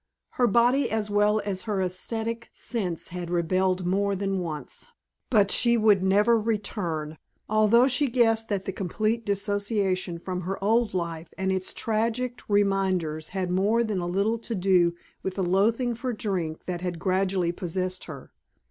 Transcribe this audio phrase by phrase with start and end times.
[0.31, 4.87] Her body as well as her aesthetic sense had rebelled more than once.
[5.29, 10.95] But she would never return; although she guessed that the complete dissociation from her old
[10.95, 15.93] life and its tragic reminders had more than a little to do with the loathing
[15.93, 18.31] for drink that had gradually possessed her.